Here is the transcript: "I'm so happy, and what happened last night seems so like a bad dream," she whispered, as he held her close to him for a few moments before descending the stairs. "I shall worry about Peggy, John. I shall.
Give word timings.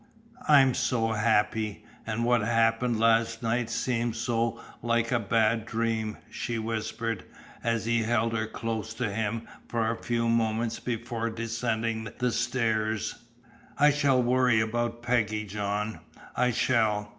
"I'm 0.47 0.73
so 0.73 1.09
happy, 1.11 1.85
and 2.07 2.25
what 2.25 2.41
happened 2.41 2.99
last 2.99 3.43
night 3.43 3.69
seems 3.69 4.17
so 4.17 4.59
like 4.81 5.11
a 5.11 5.19
bad 5.19 5.67
dream," 5.67 6.17
she 6.27 6.57
whispered, 6.57 7.23
as 7.63 7.85
he 7.85 8.01
held 8.01 8.33
her 8.35 8.47
close 8.47 8.95
to 8.95 9.13
him 9.13 9.47
for 9.67 9.91
a 9.91 10.03
few 10.03 10.27
moments 10.27 10.79
before 10.79 11.29
descending 11.29 12.07
the 12.17 12.31
stairs. 12.31 13.13
"I 13.77 13.91
shall 13.91 14.23
worry 14.23 14.59
about 14.59 15.03
Peggy, 15.03 15.45
John. 15.45 15.99
I 16.35 16.49
shall. 16.49 17.09